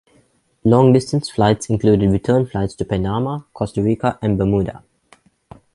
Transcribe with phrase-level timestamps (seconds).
[0.65, 4.81] Long-distance flights included return flights to Panama, Costa Rica and Bermuda.